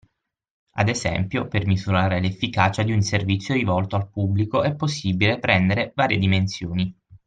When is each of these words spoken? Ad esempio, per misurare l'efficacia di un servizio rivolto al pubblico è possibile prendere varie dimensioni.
Ad 0.77 0.89
esempio, 0.89 1.47
per 1.47 1.67
misurare 1.67 2.19
l'efficacia 2.19 2.81
di 2.81 2.91
un 2.91 3.03
servizio 3.03 3.53
rivolto 3.53 3.95
al 3.95 4.09
pubblico 4.09 4.63
è 4.63 4.73
possibile 4.73 5.37
prendere 5.37 5.91
varie 5.93 6.17
dimensioni. 6.17 6.91